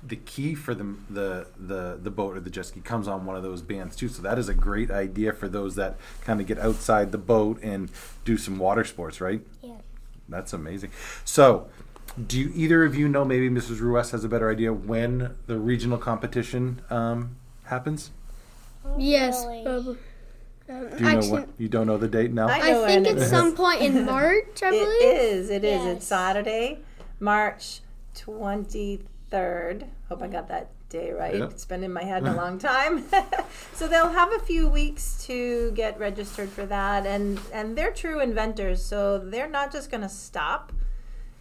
the 0.05 0.15
key 0.17 0.53
for 0.55 0.73
the 0.75 0.95
the 1.09 1.47
the, 1.59 1.97
the 2.01 2.11
boat 2.11 2.35
or 2.35 2.39
the 2.39 2.49
jet 2.49 2.65
ski 2.65 2.81
comes 2.81 3.07
on 3.07 3.25
one 3.25 3.35
of 3.35 3.43
those 3.43 3.61
bands 3.61 3.95
too. 3.95 4.09
So 4.09 4.21
that 4.21 4.37
is 4.37 4.49
a 4.49 4.53
great 4.53 4.91
idea 4.91 5.31
for 5.33 5.47
those 5.47 5.75
that 5.75 5.97
kind 6.21 6.41
of 6.41 6.47
get 6.47 6.59
outside 6.59 7.11
the 7.11 7.17
boat 7.17 7.59
and 7.63 7.89
do 8.25 8.37
some 8.37 8.57
water 8.57 8.83
sports, 8.83 9.21
right? 9.21 9.41
Yeah. 9.61 9.75
That's 10.29 10.53
amazing. 10.53 10.91
So, 11.25 11.67
do 12.27 12.39
you, 12.39 12.51
either 12.55 12.83
of 12.85 12.95
you 12.95 13.07
know? 13.09 13.25
Maybe 13.25 13.49
Mrs. 13.49 13.79
Ruest 13.81 14.11
has 14.11 14.23
a 14.23 14.29
better 14.29 14.49
idea 14.49 14.71
when 14.73 15.35
the 15.47 15.57
regional 15.57 15.97
competition 15.97 16.81
um, 16.89 17.35
happens. 17.65 18.11
Yes. 18.97 19.45
Really? 19.45 19.65
Um, 19.65 19.97
Do 20.67 20.73
you 21.03 21.07
actually, 21.07 21.09
know 21.27 21.33
what? 21.33 21.49
You 21.57 21.67
don't 21.69 21.87
know 21.87 21.97
the 21.97 22.07
date 22.07 22.31
now. 22.31 22.47
I 22.47 22.55
I 22.57 22.61
think 22.61 23.05
when 23.05 23.17
it's 23.17 23.29
some 23.29 23.55
point 23.55 23.81
in 23.81 24.05
March, 24.15 24.61
I 24.63 24.67
It 24.67 24.71
believe. 24.71 25.19
is. 25.19 25.49
It 25.49 25.63
is. 25.63 25.81
It's 25.85 25.95
Yes. 25.95 26.03
Saturday, 26.05 26.79
March 27.19 27.81
23rd. 29.33 29.87
Hope 30.09 30.21
I 30.21 30.27
got 30.27 30.47
that 30.49 30.69
day 30.89 31.11
right. 31.11 31.35
It's 31.35 31.65
been 31.65 31.83
in 31.83 31.91
my 31.91 32.03
head 32.03 32.23
a 32.23 32.33
long 32.33 32.59
time. 32.59 33.05
so 33.73 33.87
they'll 33.87 34.09
have 34.09 34.33
a 34.33 34.39
few 34.39 34.67
weeks 34.67 35.23
to 35.25 35.71
get 35.71 35.99
registered 35.99 36.49
for 36.49 36.65
that 36.67 37.05
and 37.05 37.39
and 37.51 37.77
they're 37.77 37.91
true 37.91 38.19
inventors, 38.19 38.83
so 38.83 39.17
they're 39.17 39.49
not 39.49 39.71
just 39.71 39.89
going 39.89 40.01
to 40.01 40.09
stop 40.09 40.71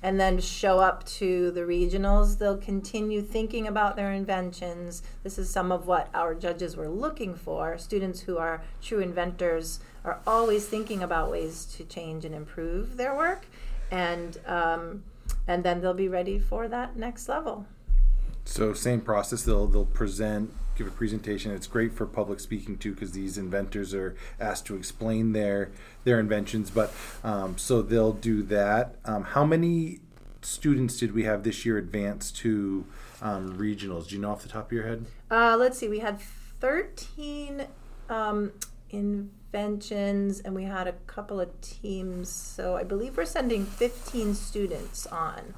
and 0.05 0.19
then 0.19 0.41
show 0.41 0.81
up 0.81 1.05
to 1.05 1.53
the 1.53 1.61
regionals. 1.61 2.39
They'll 2.39 2.57
continue 2.57 3.23
thinking 3.23 3.69
about 3.69 3.95
their 3.95 4.13
inventions. 4.13 5.03
This 5.23 5.39
is 5.39 5.49
some 5.49 5.71
of 5.71 5.87
what 5.87 6.09
our 6.13 6.35
judges 6.35 6.77
were 6.77 6.89
looking 6.89 7.37
for. 7.37 7.79
Students 7.79 8.21
who 8.21 8.39
are 8.39 8.63
true 8.81 8.99
inventors 8.99 9.79
are 10.05 10.19
always 10.27 10.67
thinking 10.67 11.03
about 11.03 11.31
ways 11.31 11.67
to 11.77 11.85
change 11.85 12.25
and 12.25 12.35
improve 12.35 12.97
their 12.97 13.15
work, 13.15 13.47
and 13.91 14.39
um, 14.47 15.05
and 15.47 15.63
then 15.63 15.81
they'll 15.81 15.95
be 15.95 16.09
ready 16.09 16.39
for 16.39 16.69
that 16.69 16.97
next 16.97 17.29
level. 17.29 17.67
So 18.45 18.73
same 18.73 19.01
process. 19.01 19.43
They'll 19.43 19.67
they'll 19.67 19.85
present, 19.85 20.53
give 20.77 20.87
a 20.87 20.91
presentation. 20.91 21.53
It's 21.53 21.67
great 21.67 21.93
for 21.93 22.07
public 22.07 22.41
speaking 22.41 22.77
too, 22.79 22.93
because 22.93 23.13
these 23.13 23.39
inventors 23.39 23.95
are 23.95 24.17
asked 24.41 24.67
to 24.67 24.77
explain 24.77 25.33
their 25.33 25.71
their 26.05 26.19
inventions. 26.19 26.71
But 26.71 26.93
um, 27.23 27.57
so 27.59 27.83
they'll 27.83 28.13
do 28.13 28.43
that. 28.45 28.97
Um, 29.05 29.25
how 29.25 29.45
many 29.45 30.01
students 30.43 30.99
did 30.99 31.15
we 31.15 31.25
have 31.25 31.45
this 31.45 31.65
year 31.65 31.79
advance 31.79 32.31
to 32.33 32.85
um, 33.21 33.57
regionals? 33.59 34.09
Do 34.09 34.17
you 34.17 34.21
know 34.21 34.33
off 34.33 34.43
the 34.43 34.49
top 34.49 34.67
of 34.67 34.73
your 34.73 34.87
head? 34.87 35.07
Uh, 35.31 35.57
let's 35.59 35.79
see, 35.79 35.89
we 35.89 36.01
had 36.01 36.21
13 36.61 37.67
um, 38.09 38.53
inventions 38.91 40.41
and 40.41 40.55
we 40.55 40.65
had 40.65 40.87
a 40.87 40.93
couple 41.07 41.41
of 41.41 41.61
teams. 41.61 42.29
So 42.29 42.77
I 42.77 42.85
believe 42.85 43.17
we're 43.17 43.25
sending 43.25 43.65
15 43.65 44.35
students 44.35 45.07
on 45.07 45.55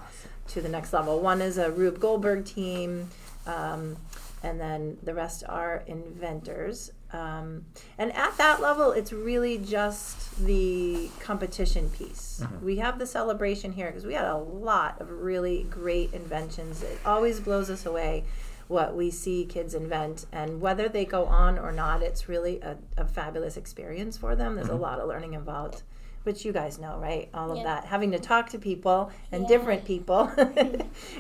to 0.49 0.61
the 0.61 0.69
next 0.69 0.93
level. 0.93 1.21
One 1.21 1.41
is 1.41 1.59
a 1.59 1.71
Rube 1.71 2.01
Goldberg 2.01 2.45
team, 2.45 3.11
um, 3.47 3.97
and 4.43 4.61
then 4.61 4.99
the 5.03 5.15
rest 5.15 5.45
are 5.49 5.83
inventors. 5.87 6.91
Um, 7.13 7.67
and 7.97 8.13
at 8.13 8.37
that 8.39 8.61
level, 8.61 8.91
it's 8.91 9.13
really 9.13 9.57
just 9.59 10.45
the 10.45 11.09
competition 11.21 11.89
piece. 11.91 12.43
We 12.63 12.77
have 12.79 12.99
the 12.99 13.07
celebration 13.07 13.73
here 13.73 13.87
because 13.87 14.05
we 14.05 14.15
had 14.15 14.25
a 14.25 14.37
lot 14.37 15.01
of 15.01 15.11
really 15.11 15.65
great 15.71 16.13
inventions. 16.13 16.83
It 16.83 16.99
always 17.05 17.39
blows 17.41 17.71
us 17.71 17.87
away 17.87 18.25
what 18.67 18.97
we 18.97 19.11
see 19.11 19.45
kids 19.45 19.75
invent, 19.75 20.27
and 20.33 20.61
whether 20.61 20.89
they 20.89 21.05
go 21.05 21.27
on 21.27 21.59
or 21.59 21.71
not, 21.71 22.03
it's 22.03 22.29
really 22.29 22.61
a, 22.61 22.77
a 22.97 23.05
fabulous 23.05 23.57
experience 23.57 24.17
for 24.17 24.35
them. 24.35 24.57
There's 24.57 24.69
a 24.69 24.75
lot 24.75 24.99
of 24.99 25.09
learning 25.09 25.35
involved. 25.35 25.83
Which 26.25 26.45
you 26.45 26.53
guys 26.53 26.79
know, 26.79 26.99
right? 26.99 27.29
All 27.35 27.51
of 27.53 27.59
Yeah. 27.59 27.65
that. 27.65 27.85
Having 27.85 28.13
to 28.13 28.19
talk 28.19 28.49
to 28.51 28.59
people 28.59 29.11
and 29.31 29.43
Yeah. 29.43 29.49
different 29.49 29.85
people. 29.85 30.31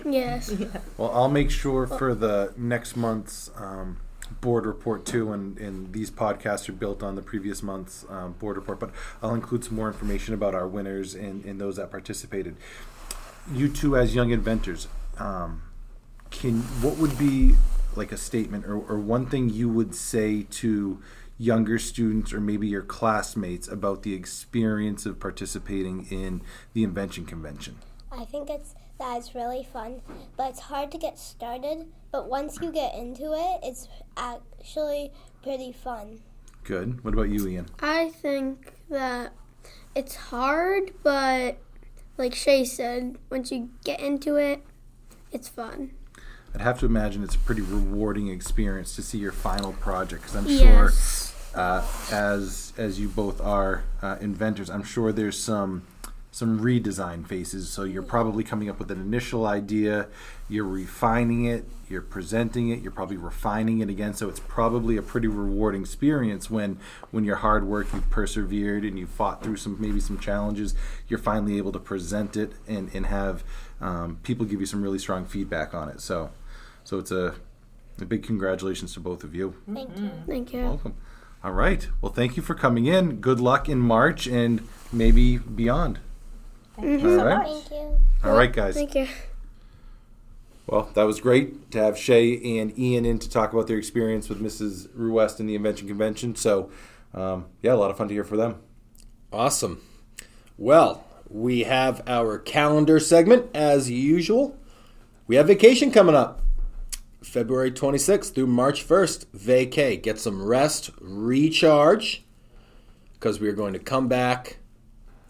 Yes. 0.04 0.52
Well, 0.96 1.11
I'll 1.12 1.28
make 1.30 1.50
sure 1.50 1.87
for 1.87 2.14
the 2.14 2.52
next 2.56 2.96
month's 2.96 3.50
um, 3.56 3.99
board 4.40 4.64
report 4.66 5.04
too, 5.04 5.32
and, 5.32 5.58
and 5.58 5.92
these 5.92 6.11
podcasts 6.11 6.68
are 6.68 6.73
built 6.73 7.02
on 7.02 7.16
the 7.16 7.23
previous 7.23 7.62
month's 7.62 8.04
um, 8.08 8.32
board 8.38 8.56
report, 8.56 8.78
but 8.80 8.90
I'll 9.23 9.34
include 9.34 9.64
some 9.64 9.75
more 9.76 9.88
information 9.88 10.32
about 10.34 10.54
our 10.54 10.66
winners 10.68 11.14
and, 11.14 11.44
and 11.44 11.61
those 11.61 11.76
that 11.76 11.90
participated. 11.90 12.56
You 13.52 13.68
two, 13.68 13.96
as 13.96 14.14
young 14.14 14.30
inventors, 14.30 14.88
um, 15.18 15.62
can 16.30 16.61
what 16.82 16.96
would 16.99 17.18
be 17.18 17.54
like 17.96 18.11
a 18.12 18.16
statement 18.16 18.64
or, 18.66 18.76
or 18.76 18.99
one 18.99 19.26
thing 19.26 19.49
you 19.50 19.68
would 19.68 19.94
say 19.94 20.42
to 20.50 21.00
younger 21.38 21.79
students 21.79 22.33
or 22.33 22.41
maybe 22.41 22.67
your 22.67 22.83
classmates 22.83 23.69
about 23.69 24.03
the 24.03 24.14
experience 24.14 25.07
of 25.07 25.19
participating 25.19 26.07
in 26.11 26.43
the 26.73 26.85
invention 26.85 27.25
convention? 27.26 27.79
I 28.12 28.25
think 28.25 28.49
it's 28.49 28.75
that 28.99 29.19
it's 29.19 29.35
really 29.35 29.64
fun, 29.64 30.03
but 30.37 30.50
it's 30.50 30.61
hard 30.61 30.93
to 30.93 30.99
get 30.99 31.19
started. 31.19 31.87
But 32.12 32.29
once 32.29 32.61
you 32.61 32.71
get 32.71 32.95
into 32.95 33.33
it, 33.33 33.61
it's 33.62 33.88
actually 34.17 35.12
pretty 35.43 35.73
fun. 35.73 36.21
Good. 36.62 37.03
What 37.05 37.14
about 37.14 37.29
you, 37.29 37.47
Ian? 37.49 37.67
I 37.81 38.11
think 38.11 38.73
that 38.88 39.33
it's 39.95 40.14
hard, 40.14 40.93
but 41.03 41.59
like 42.17 42.33
Shae 42.33 42.67
said, 42.67 43.19
once 43.31 43.50
you 43.50 43.71
get 43.85 44.00
into 44.00 44.37
it, 44.37 44.62
it's 45.33 45.49
fun. 45.49 45.91
I'd 46.54 46.61
have 46.61 46.78
to 46.80 46.87
imagine 46.87 47.25
it's 47.25 47.34
a 47.34 47.38
pretty 47.38 47.62
rewarding 47.62 48.28
experience 48.28 48.94
to 48.96 49.02
see 49.02 49.18
your 49.18 49.32
final 49.32 49.73
project 49.73 50.23
because 50.23 50.37
I'm 50.37 50.46
Yes. 50.46 51.34
sure, 51.52 51.61
uh, 51.61 51.84
as 52.12 52.73
as 52.76 53.00
you 53.00 53.08
both 53.08 53.40
are 53.40 53.84
uh, 54.02 54.16
inventors, 54.20 54.70
I'm 54.70 54.84
sure 54.84 55.12
there's 55.12 55.38
some 55.38 55.82
some 56.30 56.58
redesign 56.61 57.25
phases. 57.26 57.70
So 57.70 57.84
you're 57.84 58.02
probably 58.02 58.42
coming 58.42 58.68
up 58.68 58.80
with 58.80 58.90
an 58.90 59.00
initial 59.00 59.46
idea, 59.46 60.08
you're 60.49 60.64
refining 60.64 61.44
it, 61.44 61.64
you're 61.88 62.02
presenting 62.02 62.70
it, 62.70 62.80
you're 62.82 62.90
probably 62.90 63.16
refining 63.16 63.78
it 63.80 63.88
again. 63.88 64.14
So 64.14 64.28
it's 64.28 64.40
probably 64.40 64.96
a 64.96 65.02
pretty 65.02 65.28
rewarding 65.28 65.80
experience 65.82 66.50
when 66.50 66.78
when 67.11 67.25
your 67.25 67.37
hard 67.37 67.64
work, 67.66 67.88
you've 67.92 68.11
persevered 68.11 68.84
and 68.84 68.96
you 68.99 69.06
fought 69.06 69.42
through 69.42 69.56
some 69.56 69.76
maybe 69.80 69.99
some 70.00 70.18
challenges, 70.20 70.75
you're 71.08 71.20
finally 71.20 71.56
able 71.56 71.73
to 71.73 71.80
present 71.80 72.37
it 72.37 72.52
and 72.68 72.92
and 72.94 73.06
have 73.06 73.42
um, 73.80 74.18
people 74.23 74.44
give 74.46 74.61
you 74.61 74.66
some 74.66 74.82
really 74.82 75.00
strong 75.00 75.25
feedback 75.25 75.75
on 75.75 75.88
it. 75.88 76.00
So. 76.00 76.30
So 76.85 76.99
it's 76.99 77.11
a, 77.11 77.35
a 78.00 78.05
big 78.05 78.23
congratulations 78.23 78.95
to 78.95 79.00
both 79.00 79.25
of 79.25 79.35
you. 79.35 79.55
Thank 79.73 79.99
you. 79.99 80.11
Thank 80.26 80.53
you. 80.53 80.62
Welcome. 80.62 80.95
All 81.43 81.53
right. 81.53 81.87
Well, 82.00 82.12
thank 82.12 82.37
you 82.37 82.43
for 82.43 82.55
coming 82.55 82.87
in. 82.87 83.17
Good 83.21 83.41
luck 83.41 83.69
in 83.69 83.79
March 83.79 84.26
and 84.26 84.67
maybe 84.93 85.38
beyond. 85.38 85.99
Thank 86.76 87.03
you 87.03 87.17
so 87.17 87.21
All 87.21 87.26
right. 87.26 87.38
much. 87.49 87.62
Thank 87.64 87.71
you. 87.71 87.99
All 88.25 88.37
right, 88.37 88.53
guys. 88.53 88.75
Thank 88.75 88.95
you. 88.95 89.07
Well, 90.67 90.91
that 90.95 91.03
was 91.03 91.21
great 91.21 91.71
to 91.73 91.79
have 91.79 91.95
Shae 91.95 92.61
and 92.61 92.76
Ian 92.79 93.05
in 93.05 93.19
to 93.19 93.29
talk 93.29 93.53
about 93.53 93.67
their 93.67 93.76
experience 93.76 94.31
with 94.31 94.41
Mrs. 94.41 94.88
Ruest 94.95 95.38
in 95.38 95.47
the 95.47 95.55
Invention 95.55 95.87
Convention. 95.87 96.35
So, 96.37 96.71
um, 97.12 97.47
yeah, 97.62 97.75
a 97.75 97.76
lot 97.76 97.91
of 97.91 97.99
fun 97.99 98.09
to 98.09 98.14
hear 98.14 98.25
for 98.25 98.38
them. 98.38 98.57
Awesome. 99.31 99.83
Well, 100.57 101.05
we 101.29 101.64
have 101.64 102.03
our 102.07 102.38
calendar 102.38 102.99
segment 102.99 103.55
as 103.55 103.91
usual. 103.91 104.57
We 105.26 105.37
have 105.37 105.47
vacation 105.49 105.91
coming 105.91 106.14
up. 106.14 106.41
February 107.25 107.71
26th 107.71 108.35
through 108.35 108.47
March 108.47 108.87
1st, 108.87 109.26
vacay. 109.37 110.02
Get 110.02 110.19
some 110.19 110.45
rest, 110.45 110.90
recharge, 111.00 112.25
because 113.14 113.40
we 113.40 113.49
are 113.49 113.52
going 113.52 113.73
to 113.73 113.78
come 113.78 114.09
back 114.09 114.59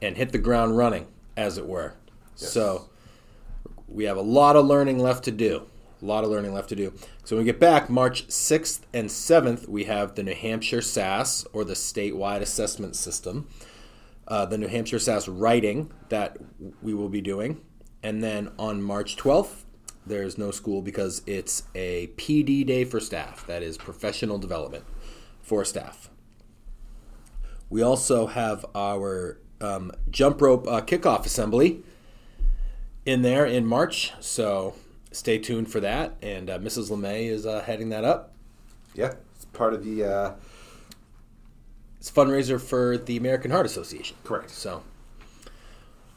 and 0.02 0.16
hit 0.16 0.32
the 0.32 0.38
ground 0.38 0.76
running, 0.76 1.06
as 1.36 1.56
it 1.56 1.66
were. 1.66 1.94
So, 2.34 2.90
we 3.86 4.04
have 4.04 4.16
a 4.16 4.22
lot 4.22 4.56
of 4.56 4.66
learning 4.66 4.98
left 4.98 5.24
to 5.24 5.30
do. 5.30 5.66
A 6.02 6.04
lot 6.04 6.24
of 6.24 6.30
learning 6.30 6.52
left 6.52 6.68
to 6.70 6.76
do. 6.76 6.92
So, 7.24 7.36
when 7.36 7.44
we 7.44 7.50
get 7.50 7.60
back, 7.60 7.88
March 7.88 8.26
6th 8.26 8.80
and 8.92 9.08
7th, 9.08 9.68
we 9.68 9.84
have 9.84 10.16
the 10.16 10.24
New 10.24 10.34
Hampshire 10.34 10.82
SAS, 10.82 11.46
or 11.52 11.64
the 11.64 11.74
statewide 11.74 12.40
assessment 12.40 12.96
system 12.96 13.46
uh, 14.26 14.46
the 14.46 14.58
New 14.58 14.68
Hampshire 14.68 14.98
SAS 14.98 15.28
writing 15.28 15.92
that 16.08 16.36
we 16.82 16.94
will 16.94 17.08
be 17.08 17.20
doing. 17.20 17.60
And 18.02 18.22
then 18.22 18.50
on 18.58 18.82
March 18.82 19.16
12th, 19.16 19.63
there's 20.06 20.36
no 20.38 20.50
school 20.50 20.82
because 20.82 21.22
it's 21.26 21.64
a 21.74 22.08
PD 22.16 22.66
day 22.66 22.84
for 22.84 23.00
staff. 23.00 23.46
That 23.46 23.62
is 23.62 23.76
professional 23.78 24.38
development 24.38 24.84
for 25.42 25.64
staff. 25.64 26.10
We 27.70 27.82
also 27.82 28.26
have 28.26 28.64
our 28.74 29.38
um, 29.60 29.92
jump 30.10 30.40
rope 30.40 30.66
uh, 30.68 30.82
kickoff 30.82 31.24
assembly 31.26 31.82
in 33.06 33.22
there 33.22 33.46
in 33.46 33.66
March. 33.66 34.12
So 34.20 34.74
stay 35.10 35.38
tuned 35.38 35.70
for 35.70 35.80
that. 35.80 36.14
And 36.22 36.50
uh, 36.50 36.58
Mrs. 36.58 36.90
LeMay 36.90 37.26
is 37.28 37.46
uh, 37.46 37.62
heading 37.62 37.88
that 37.88 38.04
up. 38.04 38.32
Yeah, 38.94 39.14
it's 39.34 39.44
part 39.46 39.74
of 39.74 39.84
the. 39.84 40.04
Uh, 40.04 40.32
It's 41.98 42.10
a 42.10 42.12
fundraiser 42.12 42.60
for 42.60 42.98
the 42.98 43.16
American 43.16 43.50
Heart 43.50 43.66
Association. 43.66 44.16
Correct. 44.22 44.50
So 44.50 44.82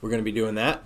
we're 0.02 0.10
going 0.10 0.20
to 0.20 0.26
be 0.26 0.32
doing 0.34 0.56
that. 0.56 0.84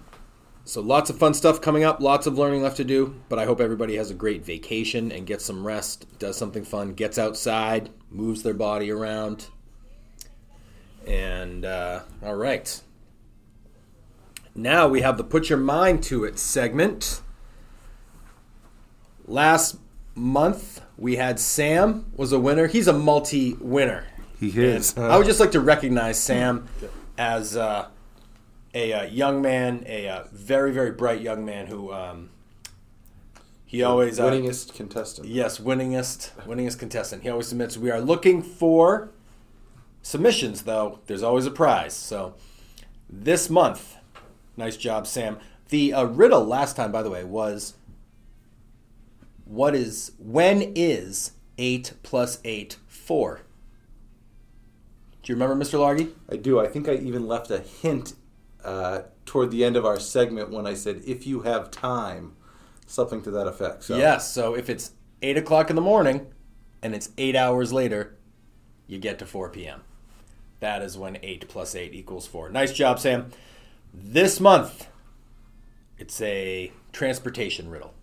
So 0.63 0.79
lots 0.79 1.09
of 1.09 1.17
fun 1.17 1.33
stuff 1.33 1.59
coming 1.59 1.83
up, 1.83 1.99
lots 1.99 2.27
of 2.27 2.37
learning 2.37 2.61
left 2.61 2.77
to 2.77 2.83
do, 2.83 3.15
but 3.29 3.39
I 3.39 3.45
hope 3.45 3.59
everybody 3.59 3.95
has 3.97 4.11
a 4.11 4.13
great 4.13 4.45
vacation 4.45 5.11
and 5.11 5.25
gets 5.25 5.43
some 5.43 5.65
rest, 5.65 6.05
does 6.19 6.37
something 6.37 6.63
fun, 6.63 6.93
gets 6.93 7.17
outside, 7.17 7.89
moves 8.09 8.43
their 8.43 8.53
body 8.53 8.91
around. 8.91 9.47
And 11.07 11.65
uh, 11.65 12.01
all 12.23 12.35
right. 12.35 12.81
Now 14.53 14.87
we 14.87 15.01
have 15.01 15.17
the 15.17 15.23
put 15.23 15.49
your 15.49 15.57
mind 15.57 16.03
to 16.03 16.23
it 16.25 16.37
segment. 16.37 17.21
Last 19.25 19.77
month 20.13 20.81
we 20.95 21.15
had 21.15 21.39
Sam 21.39 22.11
was 22.15 22.31
a 22.31 22.39
winner. 22.39 22.67
He's 22.67 22.87
a 22.87 22.93
multi-winner. 22.93 24.05
he 24.39 24.51
And 24.95 25.05
I 25.05 25.17
would 25.17 25.25
just 25.25 25.39
like 25.39 25.51
to 25.51 25.59
recognize 25.59 26.21
Sam 26.21 26.67
as 27.17 27.57
uh, 27.57 27.87
a, 28.73 28.93
uh 28.93 29.03
young 29.03 29.41
man, 29.41 29.83
a 29.87 30.07
uh, 30.07 30.23
very 30.31 30.71
very 30.71 30.91
bright 30.91 31.21
young 31.21 31.45
man 31.45 31.67
who 31.67 31.91
um, 31.91 32.29
he 33.65 33.83
always 33.83 34.19
uh, 34.19 34.29
winningest 34.29 34.73
contestant. 34.73 35.27
yes 35.27 35.59
winningest 35.59 36.31
winningest 36.45 36.79
contestant. 36.79 37.23
He 37.23 37.29
always 37.29 37.47
submits. 37.47 37.77
We 37.77 37.91
are 37.91 38.01
looking 38.01 38.41
for 38.41 39.11
submissions 40.01 40.63
though. 40.63 40.99
There's 41.07 41.23
always 41.23 41.45
a 41.45 41.51
prize. 41.51 41.93
So 41.93 42.35
this 43.09 43.49
month, 43.49 43.95
nice 44.57 44.77
job, 44.77 45.07
Sam. 45.07 45.37
The 45.69 45.93
uh, 45.93 46.03
riddle 46.03 46.43
last 46.43 46.75
time, 46.75 46.91
by 46.91 47.01
the 47.03 47.09
way, 47.09 47.23
was 47.23 47.75
what 49.45 49.75
is 49.75 50.13
when 50.17 50.73
is 50.75 51.31
eight 51.57 51.93
plus 52.03 52.39
eight 52.43 52.77
four? 52.87 53.41
Do 55.23 55.31
you 55.31 55.35
remember, 55.35 55.63
Mr. 55.63 55.77
Largy? 55.77 56.11
I 56.29 56.35
do. 56.35 56.59
I 56.59 56.67
think 56.67 56.89
I 56.89 56.95
even 56.95 57.27
left 57.27 57.51
a 57.51 57.59
hint 57.59 58.13
uh, 58.63 59.03
toward 59.25 59.51
the 59.51 59.63
end 59.63 59.75
of 59.75 59.85
our 59.85 59.99
segment 59.99 60.49
when 60.49 60.67
I 60.67 60.73
said, 60.73 61.01
"If 61.05 61.25
you 61.25 61.41
have 61.41 61.71
time," 61.71 62.35
something 62.85 63.21
to 63.23 63.31
that 63.31 63.47
effect. 63.47 63.83
So 63.83 63.97
Yes. 63.97 64.31
So 64.31 64.53
if 64.55 64.69
it's 64.69 64.91
eight 65.21 65.37
o'clock 65.37 65.69
in 65.69 65.75
the 65.75 65.81
morning 65.81 66.27
and 66.81 66.93
it's 66.93 67.09
eight 67.17 67.35
hours 67.35 67.71
later, 67.71 68.17
you 68.87 68.97
get 68.97 69.19
to 69.19 69.25
4 69.25 69.49
p.m. 69.49 69.81
That 70.59 70.81
is 70.81 70.97
when 70.97 71.17
eight 71.23 71.47
plus 71.47 71.75
eight 71.75 71.93
equals 71.93 72.27
four. 72.27 72.49
Nice 72.49 72.71
job, 72.71 72.99
Sam. 72.99 73.31
This 73.93 74.39
month, 74.39 74.87
it's 75.97 76.21
a 76.21 76.71
transportation 76.93 77.69
riddle. 77.69 77.93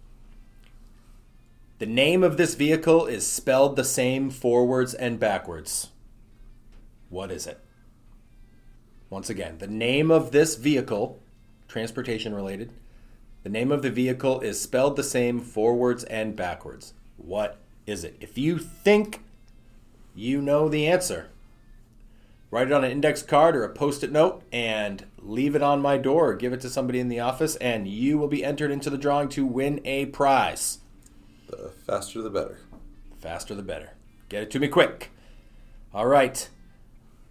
The 1.79 1.87
name 1.87 2.25
of 2.25 2.37
this 2.37 2.57
vehicle 2.57 3.07
is 3.07 3.25
spelled 3.25 3.77
the 3.77 3.85
same 3.85 4.31
forwards 4.31 4.93
and 4.93 5.21
backwards. 5.21 5.91
What 7.09 7.31
is 7.31 7.47
it? 7.47 7.61
Once 9.11 9.31
again, 9.31 9.59
the 9.59 9.67
name 9.67 10.11
of 10.11 10.33
this 10.33 10.55
vehicle, 10.57 11.19
transportation 11.67 12.35
related, 12.35 12.73
the 13.43 13.49
name 13.49 13.73
of 13.73 13.83
the 13.83 13.91
vehicle 13.91 14.41
is 14.41 14.61
spelled 14.61 14.97
the 14.97 15.03
same 15.03 15.41
forwards 15.41 16.05
and 16.05 16.37
backwards. 16.37 16.93
What 17.17 17.57
is 17.87 18.05
it? 18.05 18.17
If 18.21 18.37
you 18.37 18.59
think 18.59 19.23
you 20.15 20.43
know 20.43 20.69
the 20.69 20.87
answer, 20.87 21.31
write 22.51 22.67
it 22.67 22.73
on 22.73 22.85
an 22.85 22.91
index 22.91 23.23
card 23.23 23.57
or 23.57 23.65
a 23.65 23.69
post 23.69 24.05
it 24.05 24.13
note 24.13 24.43
and 24.53 25.07
leave 25.19 25.55
it 25.55 25.63
on 25.63 25.81
my 25.81 25.97
door 25.97 26.31
or 26.31 26.35
give 26.35 26.53
it 26.53 26.61
to 26.61 26.69
somebody 26.69 27.01
in 27.01 27.09
the 27.09 27.21
office, 27.21 27.57
and 27.57 27.89
you 27.89 28.19
will 28.19 28.29
be 28.29 28.45
entered 28.45 28.71
into 28.71 28.91
the 28.91 28.99
drawing 28.99 29.29
to 29.31 29.47
win 29.47 29.81
a 29.85 30.07
prize. 30.07 30.81
the 31.49 31.71
faster 31.87 32.21
the 32.21 32.31
better. 32.31 32.59
Faster 33.21 33.55
the 33.55 33.63
better. 33.63 33.93
Get 34.29 34.43
it 34.43 34.51
to 34.51 34.61
me 34.61 34.69
quick. 34.69 35.11
All 35.95 36.07
right. 36.07 36.49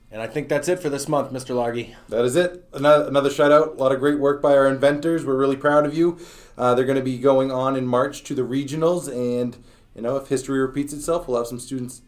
And 0.10 0.22
I 0.22 0.28
think 0.28 0.48
that's 0.48 0.70
it 0.70 0.80
for 0.80 0.90
this 0.90 1.10
month, 1.10 1.34
Mr. 1.34 1.54
Largy. 1.54 1.94
That 2.08 2.24
is 2.24 2.36
it. 2.38 2.66
Another, 2.74 3.08
another 3.08 3.30
shout 3.30 3.52
out. 3.52 3.70
A 3.70 3.74
lot 3.74 3.92
of 3.92 4.00
great 4.00 4.20
work 4.20 4.42
by 4.42 4.56
our 4.56 4.68
inventors. 4.68 5.26
We're 5.26 5.36
really 5.36 5.58
proud 5.58 5.86
of 5.86 5.94
you. 5.94 6.18
Uh, 6.58 6.74
they're 6.76 6.86
going 6.86 6.98
to 6.98 7.04
be 7.04 7.18
going 7.18 7.52
on 7.52 7.76
in 7.76 7.86
March 7.86 8.24
to 8.24 8.34
the 8.34 8.42
regionals, 8.42 9.08
and 9.10 9.58
you 9.96 10.02
know 10.02 10.16
if 10.16 10.30
history 10.30 10.60
repeats 10.60 10.94
itself, 10.94 11.28
we'll 11.28 11.38
have 11.38 11.48
some 11.48 11.60
students 11.60 12.02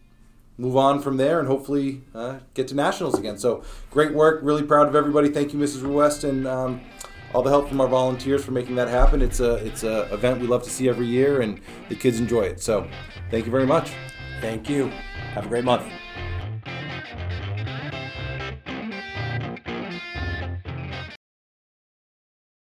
move 0.58 0.75
on 0.75 1.01
from 1.01 1.18
there 1.18 1.39
and 1.39 1.48
hopefully 1.48 2.02
uh, 2.13 2.39
get 2.54 2.67
to 2.67 2.76
nationals 2.76 3.17
again. 3.17 3.38
So 3.38 3.63
great 3.91 4.13
work. 4.13 4.39
Really 4.43 4.63
proud 4.63 4.88
of 4.88 4.95
everybody. 4.95 5.30
Thank 5.30 5.54
you, 5.54 5.60
Mrs. 5.60 5.89
West, 5.91 6.23
and 6.23 6.47
um, 6.47 6.82
all 7.34 7.41
the 7.43 7.50
help 7.50 7.67
from 7.67 7.82
our 7.82 7.88
volunteers 7.88 8.43
for 8.43 8.52
making 8.52 8.76
that 8.76 8.88
happen. 8.88 9.21
It's 9.21 9.41
a 9.41 9.56
it's 9.56 9.84
a 9.84 10.12
event 10.13 10.39
we 10.39 10.47
love 10.47 10.63
to 10.63 10.69
see 10.69 10.88
every 10.88 11.08
year, 11.08 11.41
and 11.41 11.60
the 11.89 11.95
kids 11.95 12.19
enjoy 12.19 12.43
it. 12.43 12.62
So 12.62 12.88
thank 13.30 13.45
you 13.45 13.52
very 13.52 13.67
much. 13.67 13.91
Thank 14.39 14.69
you. 14.69 14.88
Have 15.34 15.45
a 15.45 15.50
great 15.50 15.65
month. 15.65 15.84